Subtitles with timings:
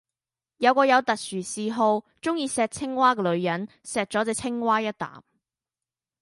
[0.57, 5.23] 有個有特殊嗜好,中意錫青蛙噶女人錫左隻青蛙一淡